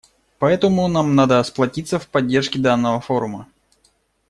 [0.39, 3.47] Поэтому нам надо сплотиться в поддержке данного форума.